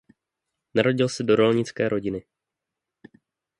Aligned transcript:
Narodil 0.75 1.09
se 1.09 1.23
do 1.23 1.35
rolnické 1.35 1.89
rodiny. 1.89 2.25